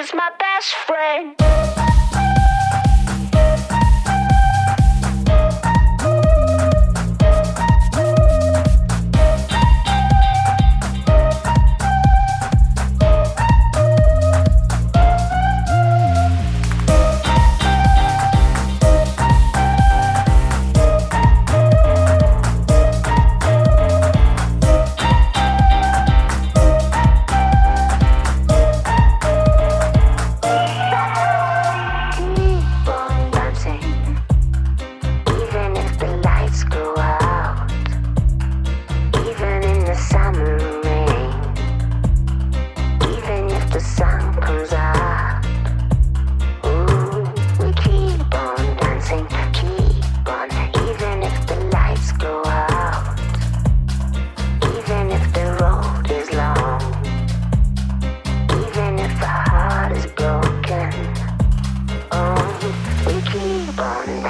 [0.00, 0.99] is my best friend.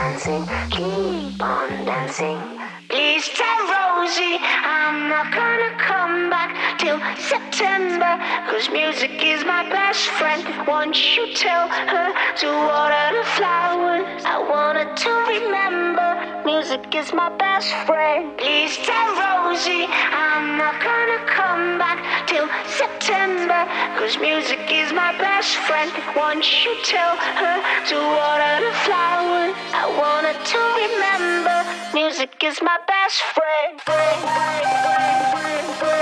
[0.01, 2.41] dancing, keep on dancing.
[2.89, 5.90] Please tell Rosie I'm not gonna cry.
[7.19, 8.17] September,
[8.51, 10.43] whose music is my best friend.
[10.67, 16.09] Once you tell her to water the flowers, I wanted to remember.
[16.45, 18.37] Music is my best friend.
[18.37, 23.65] Please tell Rosie I'm not gonna come back till September,
[23.99, 25.91] cause music is my best friend.
[26.17, 27.57] Once you tell her
[27.91, 31.57] to water the flowers, I wanted to remember.
[31.95, 33.81] Music is my best friend.
[33.81, 36.00] friend, friend, friend.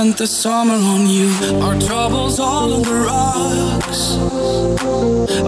[0.00, 1.28] Spent the summer on you.
[1.62, 4.16] Our troubles all on the rocks.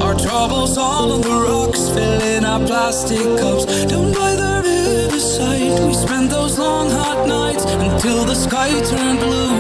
[0.03, 5.87] Our troubles all on the rocks, filling our plastic cups down by the riverside.
[5.87, 9.55] We spent those long hot nights until the sky turned blue.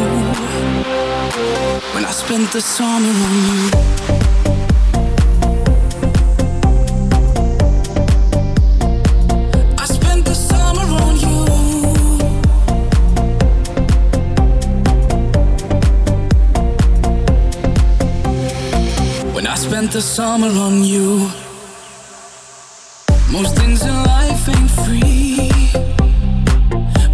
[1.94, 4.31] When I spent the summer on you.
[19.93, 21.28] The summer on you.
[23.30, 25.51] Most things in life ain't free.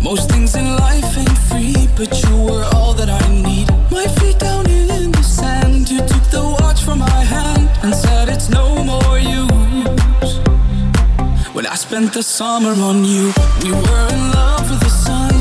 [0.00, 3.68] Most things in life ain't free, but you were all that I need.
[3.90, 8.28] My feet down in the sand, you took the watch from my hand and said
[8.28, 10.38] it's no more use.
[11.52, 13.32] When I spent the summer on you,
[13.64, 15.34] we were in love with the sun.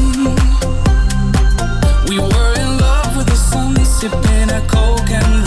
[2.10, 5.47] We were in love with the sun, sipping a coke and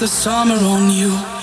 [0.00, 1.39] the summer on you.